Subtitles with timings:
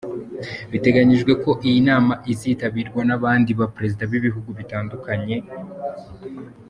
[0.71, 5.35] Biteganyijwe ko iyi nama izitabirwa n’abandi ba Perezida b’ibihugu bitandukabye.